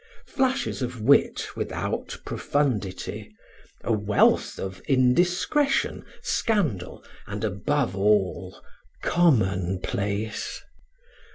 Flashes 0.25 0.81
of 0.81 0.99
wit 0.99 1.49
without 1.55 2.17
profundity, 2.25 3.31
a 3.83 3.93
wealth 3.93 4.57
of 4.57 4.81
indiscretion, 4.87 6.03
scandal, 6.23 7.03
and 7.27 7.43
above 7.43 7.95
all, 7.95 8.63
commonplace. 9.03 10.63